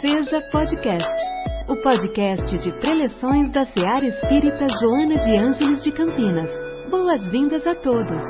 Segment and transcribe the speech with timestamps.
[0.00, 1.22] Seja Podcast,
[1.68, 6.48] o podcast de preleções da Seara Espírita Joana de Ângeles de Campinas.
[6.88, 8.24] Boas-vindas a todos.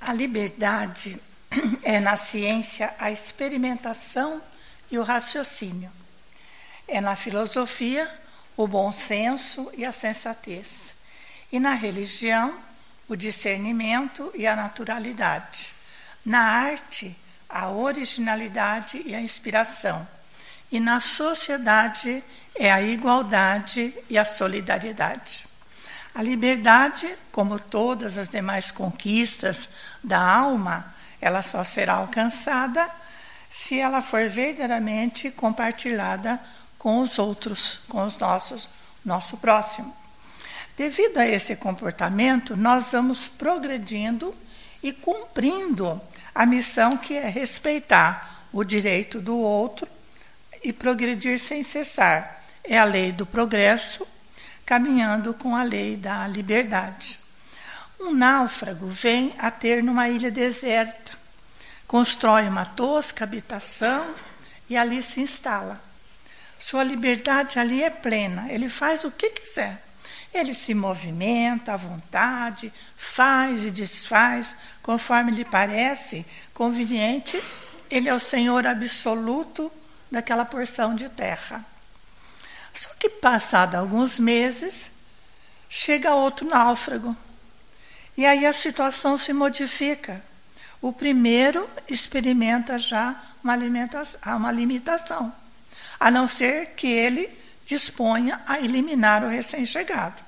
[0.00, 1.20] A liberdade
[1.82, 4.40] é na ciência a experimentação
[4.88, 5.90] e o raciocínio.
[6.86, 8.08] É na filosofia
[8.56, 10.94] o bom senso e a sensatez.
[11.50, 12.67] E na religião
[13.08, 15.74] o discernimento e a naturalidade.
[16.24, 17.16] Na arte,
[17.48, 20.06] a originalidade e a inspiração.
[20.70, 22.22] E na sociedade
[22.54, 25.46] é a igualdade e a solidariedade.
[26.14, 29.70] A liberdade, como todas as demais conquistas
[30.02, 32.90] da alma, ela só será alcançada
[33.48, 36.38] se ela for verdadeiramente compartilhada
[36.78, 38.68] com os outros, com os nossos,
[39.04, 39.96] nosso próximo.
[40.78, 44.32] Devido a esse comportamento, nós vamos progredindo
[44.80, 46.00] e cumprindo
[46.32, 49.88] a missão que é respeitar o direito do outro
[50.62, 52.44] e progredir sem cessar.
[52.62, 54.06] É a lei do progresso,
[54.64, 57.18] caminhando com a lei da liberdade.
[57.98, 61.10] Um náufrago vem a ter numa ilha deserta,
[61.88, 64.14] constrói uma tosca habitação
[64.70, 65.82] e ali se instala.
[66.56, 69.87] Sua liberdade ali é plena, ele faz o que quiser.
[70.32, 77.42] Ele se movimenta à vontade, faz e desfaz conforme lhe parece conveniente.
[77.90, 79.72] Ele é o senhor absoluto
[80.10, 81.64] daquela porção de terra.
[82.72, 84.90] Só que, passado alguns meses,
[85.68, 87.16] chega outro náufrago.
[88.16, 90.22] E aí a situação se modifica.
[90.80, 93.56] O primeiro experimenta já uma,
[94.36, 95.32] uma limitação,
[95.98, 97.37] a não ser que ele
[97.68, 100.22] disponha a eliminar o recém-chegado.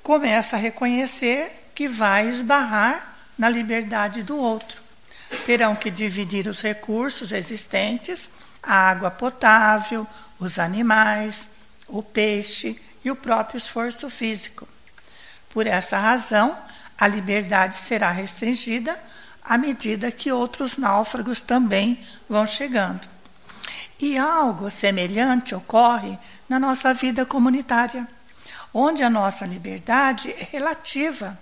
[0.00, 4.80] Começa a reconhecer que vai esbarrar na liberdade do outro.
[5.44, 8.30] Terão que dividir os recursos existentes,
[8.62, 10.06] a água potável,
[10.38, 11.48] os animais,
[11.88, 14.68] o peixe e o próprio esforço físico.
[15.50, 16.56] Por essa razão,
[16.96, 18.96] a liberdade será restringida
[19.42, 23.17] à medida que outros náufragos também vão chegando.
[24.00, 26.16] E algo semelhante ocorre
[26.48, 28.06] na nossa vida comunitária,
[28.72, 31.38] onde a nossa liberdade é relativa,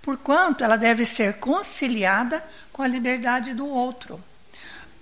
[0.00, 2.42] porquanto ela deve ser conciliada
[2.72, 4.22] com a liberdade do outro.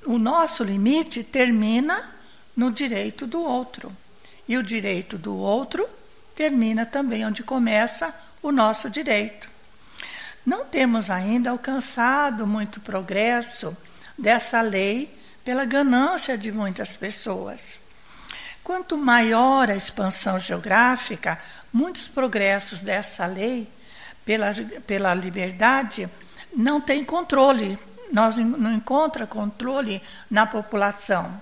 [0.05, 2.11] O nosso limite termina
[2.57, 3.95] no direito do outro,
[4.49, 5.89] e o direito do outro
[6.35, 9.49] termina também onde começa o nosso direito.
[10.45, 13.77] Não temos ainda alcançado muito progresso
[14.19, 17.83] dessa lei pela ganância de muitas pessoas.
[18.63, 21.39] Quanto maior a expansão geográfica,
[21.73, 23.69] muitos progressos dessa lei
[24.25, 24.53] pela,
[24.87, 26.09] pela liberdade
[26.57, 27.79] não têm controle,
[28.11, 30.01] nós não encontra controle
[30.31, 31.41] na população.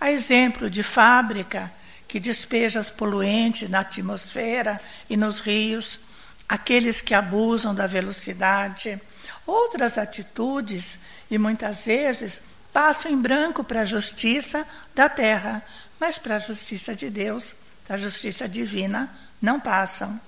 [0.00, 1.72] A exemplo de fábrica
[2.06, 6.00] que despeja as poluentes na atmosfera e nos rios,
[6.48, 9.00] aqueles que abusam da velocidade,
[9.46, 11.00] outras atitudes
[11.30, 15.62] e muitas vezes passam em branco para a justiça da terra,
[15.98, 17.54] mas para a justiça de Deus,
[17.88, 19.10] a justiça divina,
[19.40, 20.20] não passam.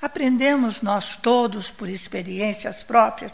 [0.00, 3.32] Aprendemos nós todos, por experiências próprias,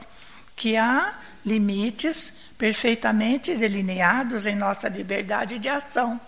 [0.54, 1.14] que há
[1.44, 6.20] limites perfeitamente delineados em nossa liberdade de ação.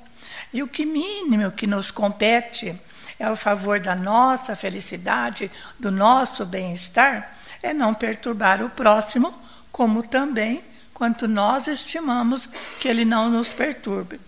[0.53, 2.75] E o que mínimo que nos compete
[3.19, 9.33] é o favor da nossa felicidade, do nosso bem-estar, é não perturbar o próximo,
[9.71, 10.63] como também
[10.95, 12.47] quanto nós estimamos
[12.81, 14.21] que ele não nos perturbe.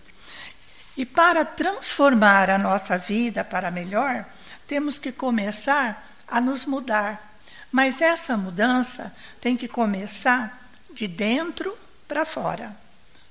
[0.97, 4.25] E para transformar a nossa vida para melhor,
[4.67, 7.39] temos que começar a nos mudar.
[7.71, 11.75] Mas essa mudança tem que começar de dentro
[12.07, 12.75] para fora.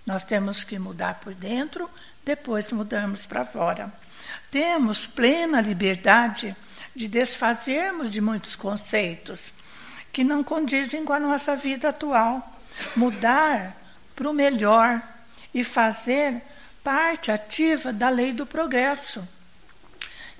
[0.07, 1.91] Nós temos que mudar por dentro,
[2.25, 3.93] depois mudamos para fora.
[4.51, 6.57] Temos plena liberdade
[6.95, 9.53] de desfazermos de muitos conceitos
[10.13, 12.56] que não condizem com a nossa vida atual
[12.95, 13.77] mudar
[14.15, 15.03] para o melhor
[15.53, 16.43] e fazer
[16.83, 19.27] parte ativa da lei do progresso.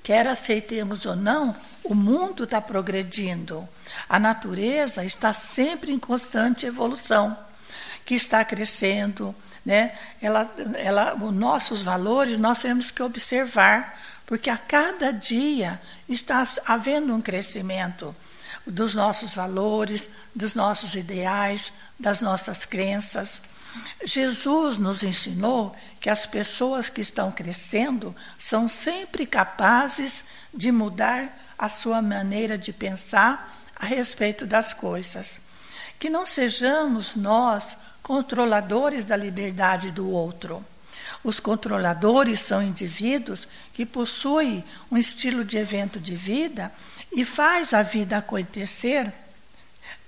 [0.03, 3.69] Quer aceitemos ou não, o mundo está progredindo.
[4.09, 7.37] A natureza está sempre em constante evolução,
[8.05, 9.35] que está crescendo.
[9.65, 9.99] Né?
[10.23, 17.15] Ela, ela, os nossos valores nós temos que observar, porque a cada dia está havendo
[17.15, 18.15] um crescimento
[18.67, 23.43] dos nossos valores, dos nossos ideais, das nossas crenças.
[24.05, 31.69] Jesus nos ensinou que as pessoas que estão crescendo são sempre capazes de mudar a
[31.69, 35.47] sua maneira de pensar a respeito das coisas.
[35.99, 40.63] que não sejamos nós controladores da liberdade do outro.
[41.25, 46.71] Os controladores são indivíduos que possuem um estilo de evento de vida
[47.17, 49.11] e faz a vida acontecer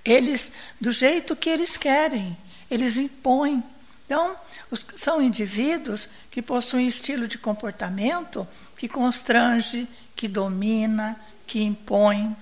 [0.04, 2.36] eles do jeito que eles querem,
[2.70, 3.64] eles impõem.
[4.04, 4.36] Então,
[4.70, 8.46] os, são indivíduos que possuem estilo de comportamento
[8.76, 12.36] que constrange, que domina, que impõe.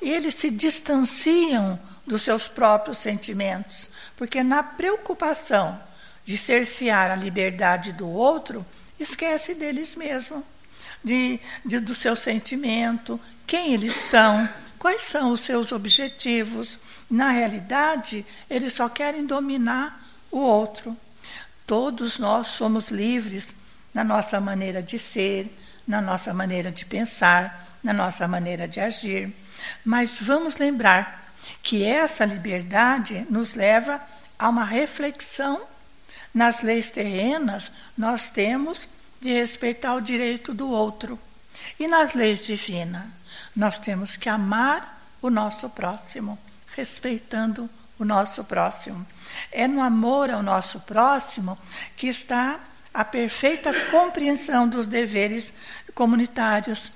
[0.00, 5.78] E eles se distanciam dos seus próprios sentimentos, porque na preocupação
[6.24, 8.64] de cercear a liberdade do outro,
[8.98, 10.42] esquece deles mesmos,
[11.06, 16.80] de, de, do seu sentimento, quem eles são, quais são os seus objetivos.
[17.08, 20.96] Na realidade, eles só querem dominar o outro.
[21.64, 23.54] Todos nós somos livres
[23.94, 25.56] na nossa maneira de ser,
[25.86, 29.32] na nossa maneira de pensar, na nossa maneira de agir.
[29.84, 31.32] Mas vamos lembrar
[31.62, 34.02] que essa liberdade nos leva
[34.36, 35.62] a uma reflexão.
[36.34, 38.88] Nas leis terrenas, nós temos
[39.20, 41.18] de respeitar o direito do outro.
[41.78, 43.04] E nas leis divinas,
[43.54, 46.38] nós temos que amar o nosso próximo,
[46.74, 47.68] respeitando
[47.98, 49.06] o nosso próximo.
[49.50, 51.58] É no amor ao nosso próximo
[51.96, 52.60] que está
[52.92, 55.52] a perfeita compreensão dos deveres
[55.94, 56.92] comunitários,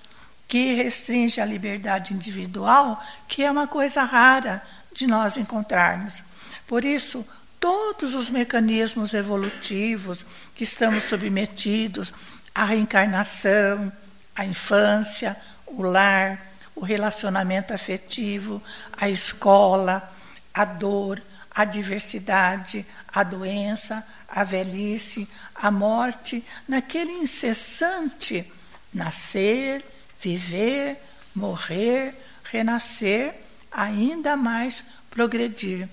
[0.48, 4.62] que restringe a liberdade individual, que é uma coisa rara
[4.92, 6.22] de nós encontrarmos.
[6.66, 7.26] Por isso,
[7.60, 10.24] todos os mecanismos evolutivos
[10.54, 12.12] que estamos submetidos
[12.54, 13.92] à reencarnação,
[14.34, 15.36] à infância,
[15.66, 18.62] o lar, o relacionamento afetivo,
[18.92, 20.10] a escola,
[20.52, 28.50] a dor, a diversidade, a doença, a velhice, a morte, naquele incessante
[28.92, 29.84] nascer,
[30.20, 30.96] viver,
[31.34, 32.14] morrer,
[32.44, 33.34] renascer,
[33.70, 35.88] ainda mais progredir.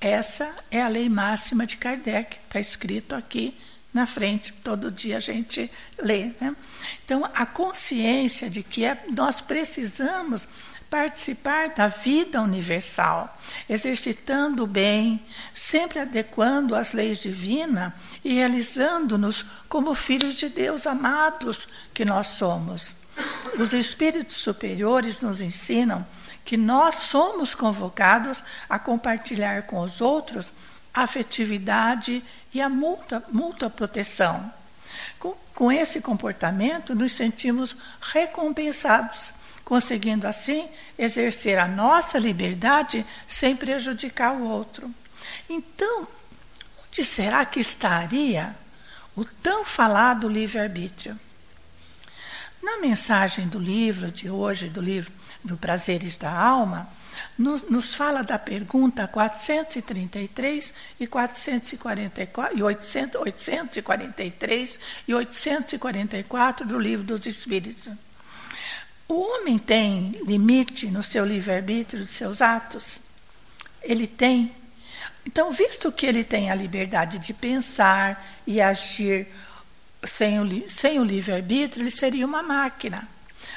[0.00, 3.54] Essa é a lei máxima de Kardec, está escrito aqui
[3.92, 6.30] na frente, todo dia a gente lê.
[6.40, 6.54] Né?
[7.04, 10.46] Então, a consciência de que é, nós precisamos
[10.88, 13.36] participar da vida universal,
[13.68, 15.20] exercitando o bem,
[15.52, 17.92] sempre adequando às leis divinas
[18.24, 22.94] e realizando-nos como filhos de Deus amados que nós somos.
[23.58, 26.06] Os espíritos superiores nos ensinam
[26.48, 30.50] que nós somos convocados a compartilhar com os outros
[30.94, 32.24] a afetividade
[32.54, 34.50] e a multa, multa proteção.
[35.18, 40.66] Com, com esse comportamento, nos sentimos recompensados conseguindo assim
[40.98, 44.90] exercer a nossa liberdade sem prejudicar o outro.
[45.50, 46.08] Então,
[46.82, 48.56] onde será que estaria
[49.14, 51.20] o tão falado livre-arbítrio?
[52.62, 55.17] Na mensagem do livro de hoje, do livro
[55.48, 56.88] do Prazeres da Alma,
[57.36, 67.04] nos, nos fala da pergunta 433 e 444 e 800, 843 e 844 do livro
[67.04, 67.88] dos Espíritos.
[69.08, 73.00] O homem tem limite no seu livre-arbítrio de seus atos?
[73.82, 74.52] Ele tem.
[75.24, 79.26] Então, visto que ele tem a liberdade de pensar e agir
[80.04, 83.08] sem o, sem o livre-arbítrio, ele seria uma máquina.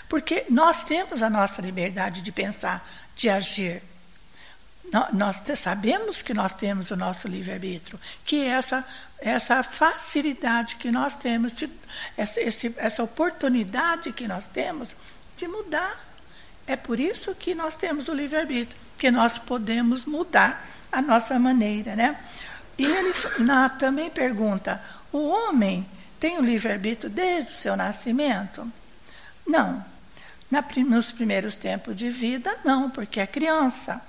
[0.07, 3.81] Porque nós temos a nossa liberdade de pensar, de agir.
[5.13, 8.86] Nós sabemos que nós temos o nosso livre-arbítrio, que é essa,
[9.19, 11.53] essa facilidade que nós temos,
[12.17, 12.41] essa,
[12.77, 14.95] essa oportunidade que nós temos
[15.38, 15.98] de mudar.
[16.67, 21.95] É por isso que nós temos o livre-arbítrio, que nós podemos mudar a nossa maneira.
[21.95, 22.19] Né?
[22.77, 24.81] E ele na, também pergunta:
[25.12, 25.88] o homem
[26.19, 28.71] tem o livre-arbítrio desde o seu nascimento?
[29.51, 29.84] Não.
[30.50, 34.01] Na, nos primeiros tempos de vida, não, porque é criança.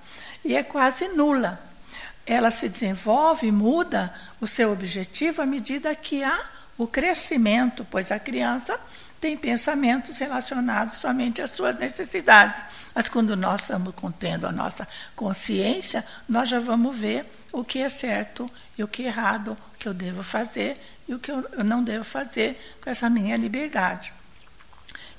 [0.45, 1.61] E é quase nula.
[2.25, 6.41] Ela se desenvolve e muda o seu objetivo à medida que há
[6.79, 8.79] o crescimento, pois a criança
[9.21, 12.63] tem pensamentos relacionados somente às suas necessidades.
[12.95, 17.89] Mas quando nós estamos contendo a nossa consciência, nós já vamos ver o que é
[17.89, 21.65] certo e o que é errado, o que eu devo fazer e o que eu
[21.65, 24.13] não devo fazer com essa minha liberdade.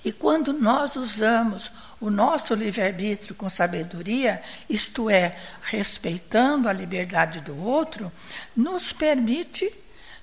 [0.04, 7.58] E quando nós usamos o nosso livre-arbítrio com sabedoria, isto é, respeitando a liberdade do
[7.64, 8.12] outro,
[8.56, 9.74] nos permite,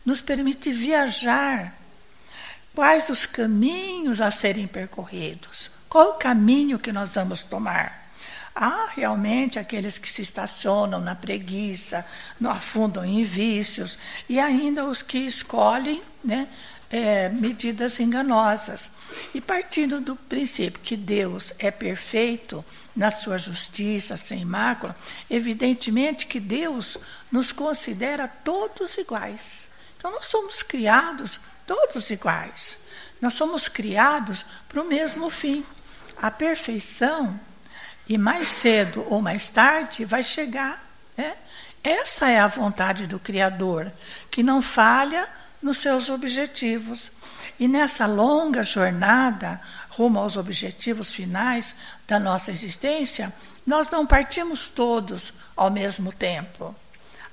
[0.04, 1.80] nos permite viajar
[2.74, 5.70] Quais os caminhos a serem percorridos?
[5.88, 8.08] Qual o caminho que nós vamos tomar?
[8.54, 12.06] Há realmente aqueles que se estacionam na preguiça,
[12.38, 16.46] não afundam em vícios, e ainda os que escolhem né,
[16.90, 18.90] é, medidas enganosas.
[19.32, 24.96] E partindo do princípio que Deus é perfeito na sua justiça, sem mácula,
[25.30, 26.98] evidentemente que Deus
[27.30, 29.68] nos considera todos iguais.
[29.96, 32.78] Então, nós somos criados todos iguais.
[33.20, 35.64] Nós somos criados para o mesmo fim.
[36.20, 37.38] A perfeição,
[38.08, 40.84] e mais cedo ou mais tarde, vai chegar.
[41.16, 41.36] Né?
[41.84, 43.92] Essa é a vontade do Criador,
[44.30, 45.28] que não falha
[45.62, 47.12] nos seus objetivos.
[47.58, 51.76] E nessa longa jornada rumo aos objetivos finais
[52.06, 53.32] da nossa existência,
[53.66, 56.74] nós não partimos todos ao mesmo tempo.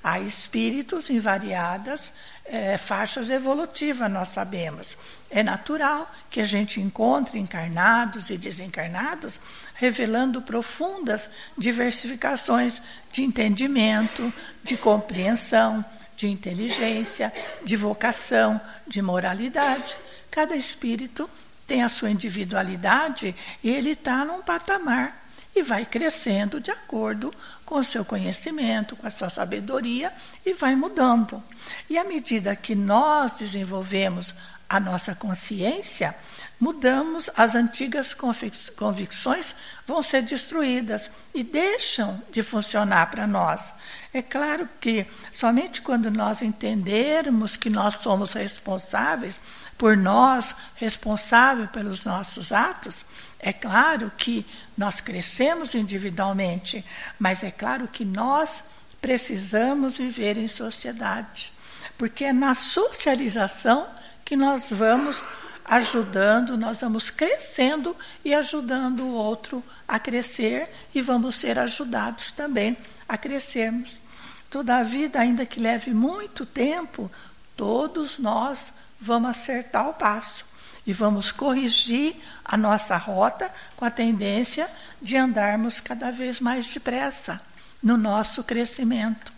[0.02, 2.12] Há espíritos em variadas
[2.44, 4.96] é, faixas evolutivas, nós sabemos.
[5.30, 9.40] É natural que a gente encontre encarnados e desencarnados
[9.74, 12.82] revelando profundas diversificações
[13.12, 14.32] de entendimento,
[14.62, 15.84] de compreensão,
[16.18, 17.32] de inteligência,
[17.64, 19.96] de vocação, de moralidade.
[20.30, 21.30] Cada espírito
[21.64, 27.32] tem a sua individualidade e ele está num patamar e vai crescendo de acordo
[27.64, 30.12] com o seu conhecimento, com a sua sabedoria
[30.44, 31.42] e vai mudando.
[31.88, 34.34] E à medida que nós desenvolvemos
[34.68, 36.14] a nossa consciência,
[36.60, 39.54] mudamos, as antigas convicções
[39.86, 43.72] vão ser destruídas e deixam de funcionar para nós.
[44.12, 49.40] É claro que somente quando nós entendermos que nós somos responsáveis
[49.76, 53.04] por nós, responsável pelos nossos atos,
[53.38, 54.44] é claro que
[54.76, 56.84] nós crescemos individualmente,
[57.18, 58.64] mas é claro que nós
[59.00, 61.52] precisamos viver em sociedade,
[61.96, 63.86] porque é na socialização
[64.24, 65.22] que nós vamos
[65.68, 67.94] ajudando, nós vamos crescendo
[68.24, 72.76] e ajudando o outro a crescer e vamos ser ajudados também
[73.08, 74.00] a crescermos.
[74.48, 77.10] Toda a vida, ainda que leve muito tempo,
[77.54, 80.46] todos nós vamos acertar o passo
[80.86, 84.68] e vamos corrigir a nossa rota com a tendência
[85.02, 87.42] de andarmos cada vez mais depressa
[87.82, 89.37] no nosso crescimento.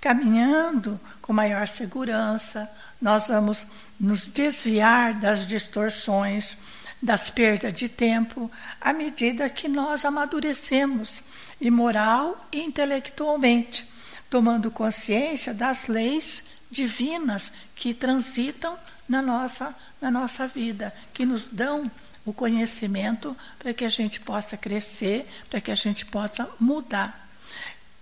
[0.00, 2.70] Caminhando com maior segurança,
[3.00, 3.66] nós vamos
[3.98, 6.58] nos desviar das distorções,
[7.02, 11.22] das perdas de tempo, à medida que nós amadurecemos,
[11.60, 13.86] e moral e intelectualmente,
[14.30, 21.90] tomando consciência das leis divinas que transitam na nossa, na nossa vida, que nos dão
[22.24, 27.28] o conhecimento para que a gente possa crescer, para que a gente possa mudar.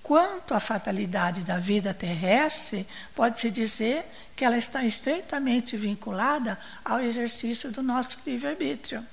[0.09, 7.71] Quanto à fatalidade da vida terrestre, pode-se dizer que ela está estreitamente vinculada ao exercício
[7.71, 9.05] do nosso livre-arbítrio.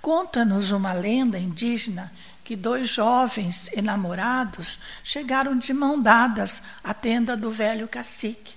[0.00, 7.52] Conta-nos uma lenda indígena que dois jovens enamorados chegaram de mão dadas à tenda do
[7.52, 8.56] velho cacique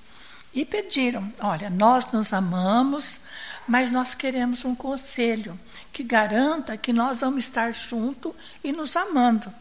[0.51, 3.19] e pediram: Olha, nós nos amamos,
[3.67, 5.59] mas nós queremos um conselho
[5.93, 9.53] que garanta que nós vamos estar junto e nos amando.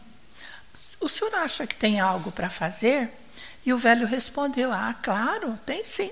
[0.99, 3.11] O senhor acha que tem algo para fazer?
[3.65, 6.11] E o velho respondeu: Ah, claro, tem sim.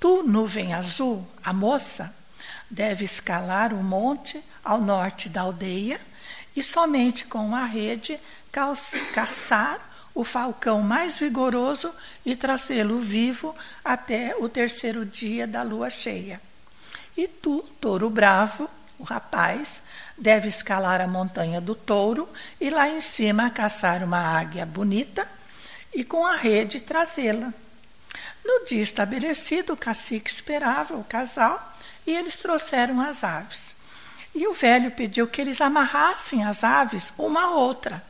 [0.00, 2.14] Tu, nuvem azul, a moça,
[2.70, 6.00] deve escalar o monte ao norte da aldeia
[6.54, 8.18] e somente com a rede
[9.14, 9.78] caçar
[10.14, 11.94] o falcão mais vigoroso
[12.24, 13.54] e trazê-lo vivo
[13.84, 16.40] até o terceiro dia da lua cheia.
[17.16, 18.68] E tu, touro bravo,
[18.98, 19.82] o rapaz,
[20.16, 22.28] deve escalar a montanha do touro
[22.60, 25.26] e lá em cima caçar uma águia bonita
[25.94, 27.52] e com a rede trazê-la.
[28.44, 31.76] No dia estabelecido, o cacique esperava o casal
[32.06, 33.74] e eles trouxeram as aves.
[34.34, 38.02] E o velho pediu que eles amarrassem as aves uma a outra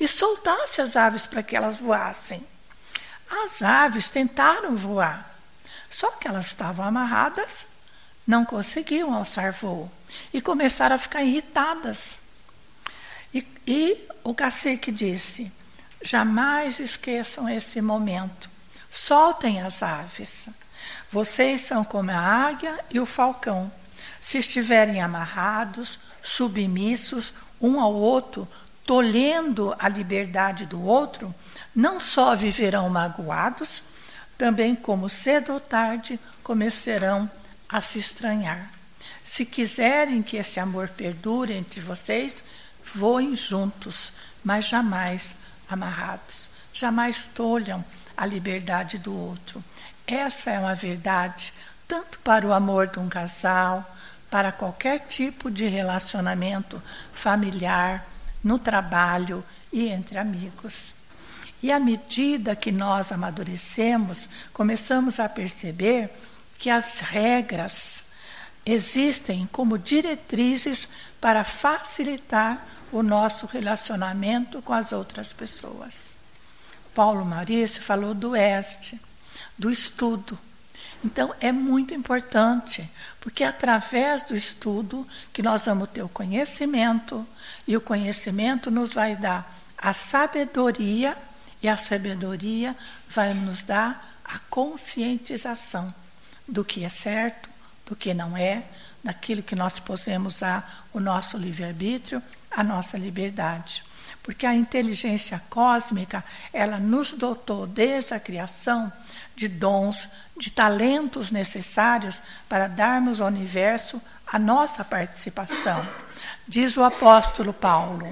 [0.00, 2.46] e soltasse as aves para que elas voassem.
[3.44, 5.34] As aves tentaram voar,
[5.88, 7.66] só que elas estavam amarradas,
[8.26, 9.90] não conseguiam alçar voo
[10.32, 12.20] e começaram a ficar irritadas.
[13.32, 15.50] E, e o cacique disse:
[16.02, 18.50] jamais esqueçam esse momento,
[18.90, 20.48] soltem as aves.
[21.10, 23.70] Vocês são como a águia e o falcão.
[24.20, 28.48] Se estiverem amarrados, submissos um ao outro,
[28.84, 31.34] tolhendo a liberdade do outro,
[31.74, 33.84] não só viverão magoados,
[34.36, 37.30] também, como cedo ou tarde, começarão
[37.68, 38.81] a se estranhar.
[39.24, 42.44] Se quiserem que esse amor perdure entre vocês,
[42.94, 44.12] voem juntos,
[44.42, 45.36] mas jamais
[45.68, 46.50] amarrados.
[46.72, 47.84] Jamais tolham
[48.16, 49.62] a liberdade do outro.
[50.06, 51.52] Essa é uma verdade
[51.86, 53.84] tanto para o amor de um casal,
[54.30, 58.08] para qualquer tipo de relacionamento familiar,
[58.42, 60.94] no trabalho e entre amigos.
[61.62, 66.10] E à medida que nós amadurecemos, começamos a perceber
[66.58, 68.01] que as regras
[68.64, 70.88] existem como diretrizes
[71.20, 76.14] para facilitar o nosso relacionamento com as outras pessoas.
[76.94, 79.00] Paulo Maurício falou do este,
[79.58, 80.38] do estudo.
[81.04, 82.88] Então é muito importante,
[83.20, 87.26] porque é através do estudo que nós vamos ter o conhecimento,
[87.66, 91.16] e o conhecimento nos vai dar a sabedoria,
[91.62, 92.76] e a sabedoria
[93.08, 95.92] vai nos dar a conscientização
[96.46, 97.51] do que é certo,
[97.92, 98.62] do que não é,
[99.04, 103.84] daquilo que nós podemos usar o nosso livre-arbítrio, a nossa liberdade.
[104.22, 108.90] Porque a inteligência cósmica, ela nos dotou desde a criação
[109.36, 110.08] de dons,
[110.38, 115.86] de talentos necessários para darmos ao universo a nossa participação.
[116.48, 118.08] Diz o apóstolo Paulo: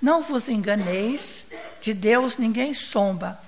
[0.00, 1.46] Não vos enganeis,
[1.80, 3.40] de Deus ninguém somba,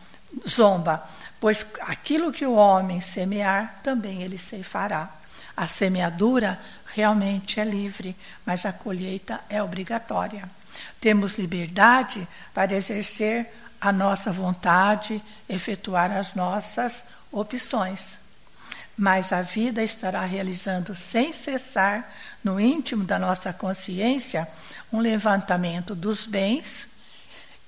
[0.48, 1.06] zomba,
[1.38, 5.10] pois aquilo que o homem semear, também ele ceifará.
[5.56, 10.48] A semeadura realmente é livre, mas a colheita é obrigatória.
[11.00, 13.48] Temos liberdade para exercer
[13.80, 18.18] a nossa vontade, efetuar as nossas opções.
[18.96, 22.10] Mas a vida estará realizando sem cessar,
[22.42, 24.48] no íntimo da nossa consciência,
[24.92, 26.92] um levantamento dos bens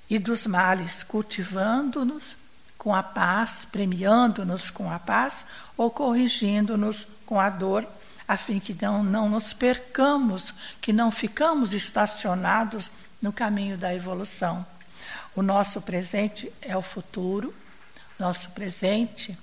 [0.09, 2.37] e dos males, cultivando-nos
[2.78, 5.45] com a paz, premiando-nos com a paz
[5.76, 7.87] ou corrigindo-nos com a dor,
[8.26, 12.90] a fim que não, não nos percamos, que não ficamos estacionados
[13.21, 14.64] no caminho da evolução.
[15.35, 17.54] O nosso presente é o futuro,
[18.18, 19.37] nosso presente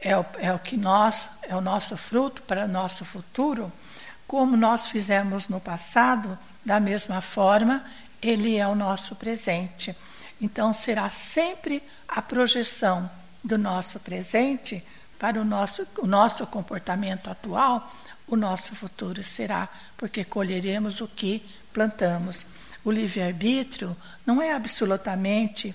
[0.00, 3.72] é o, é o que nós, é o nosso fruto para nosso futuro,
[4.26, 7.84] como nós fizemos no passado, da mesma forma,
[8.20, 9.94] ele é o nosso presente.
[10.40, 13.10] Então será sempre a projeção
[13.42, 14.84] do nosso presente
[15.22, 17.94] para o nosso, o nosso comportamento atual,
[18.26, 21.40] o nosso futuro será, porque colheremos o que
[21.72, 22.44] plantamos.
[22.84, 25.72] O livre-arbítrio não é absolutamente,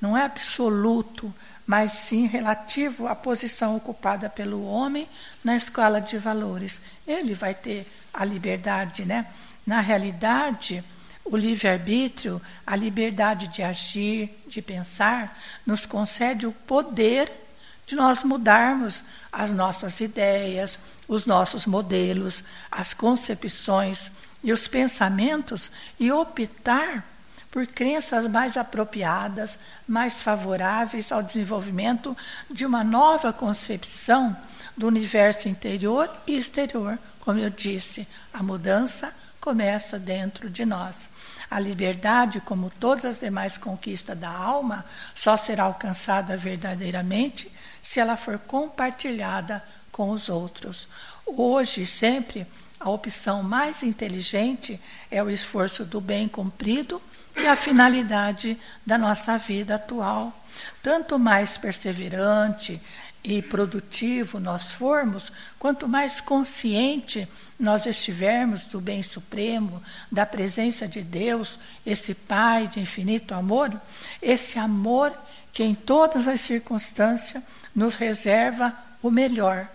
[0.00, 1.34] não é absoluto,
[1.66, 5.08] mas sim relativo à posição ocupada pelo homem
[5.42, 6.80] na escala de valores.
[7.04, 9.26] Ele vai ter a liberdade, né?
[9.66, 10.84] Na realidade,
[11.24, 17.43] o livre-arbítrio, a liberdade de agir, de pensar, nos concede o poder
[17.86, 24.10] de nós mudarmos as nossas ideias, os nossos modelos, as concepções
[24.42, 27.04] e os pensamentos e optar
[27.50, 32.16] por crenças mais apropriadas, mais favoráveis ao desenvolvimento
[32.50, 34.36] de uma nova concepção
[34.76, 36.98] do universo interior e exterior.
[37.20, 41.08] Como eu disse, a mudança começa dentro de nós.
[41.50, 47.53] A liberdade, como todas as demais conquistas da alma, só será alcançada verdadeiramente
[47.84, 50.88] se ela for compartilhada com os outros.
[51.26, 52.46] Hoje sempre,
[52.80, 57.00] a opção mais inteligente é o esforço do bem cumprido
[57.36, 60.32] e a finalidade da nossa vida atual.
[60.82, 62.80] Tanto mais perseverante
[63.22, 71.02] e produtivo nós formos, quanto mais consciente nós estivermos do bem supremo, da presença de
[71.02, 73.70] Deus, esse Pai de infinito amor,
[74.22, 75.12] esse amor
[75.52, 77.42] que em todas as circunstâncias
[77.74, 79.68] nos reserva o melhor,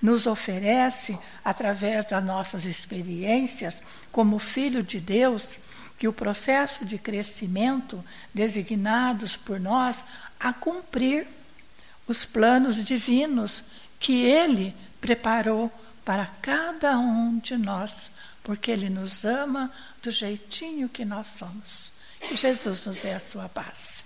[0.00, 5.58] nos oferece, através das nossas experiências, como Filho de Deus,
[5.98, 8.04] que o processo de crescimento
[8.34, 10.04] designados por nós
[10.38, 11.26] a cumprir
[12.06, 13.64] os planos divinos
[13.98, 15.72] que Ele preparou
[16.04, 19.70] para cada um de nós, porque Ele nos ama
[20.02, 21.92] do jeitinho que nós somos.
[22.20, 24.05] Que Jesus nos dê a sua paz.